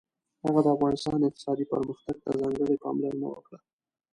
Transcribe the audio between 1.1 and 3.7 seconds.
اقتصادي پرمختګ ته ځانګړې پاملرنه وکړه.